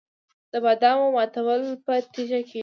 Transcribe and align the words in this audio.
د 0.51 0.53
بادامو 0.63 1.07
ماتول 1.15 1.61
په 1.85 1.93
تیږه 2.13 2.39
کیږي. 2.49 2.59